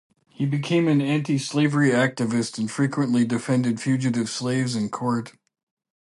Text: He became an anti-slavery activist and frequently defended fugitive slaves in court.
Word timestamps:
He 0.31 0.47
became 0.47 0.87
an 0.87 0.99
anti-slavery 0.99 1.91
activist 1.91 2.57
and 2.57 2.71
frequently 2.71 3.23
defended 3.23 3.79
fugitive 3.79 4.31
slaves 4.31 4.75
in 4.75 4.89
court. 4.89 5.33